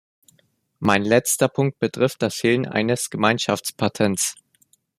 Mein 0.79 1.03
letzter 1.05 1.47
Punkt 1.47 1.77
betrifft 1.77 2.23
das 2.23 2.33
Fehlen 2.33 2.67
eines 2.67 3.11
Gemeinschaftspatents. 3.11 4.35